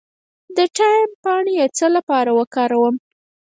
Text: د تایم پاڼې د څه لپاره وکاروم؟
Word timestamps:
د 0.55 0.57
تایم 0.77 1.09
پاڼې 1.23 1.53
د 1.61 1.63
څه 1.77 1.87
لپاره 1.95 2.31
وکاروم؟ 2.39 2.95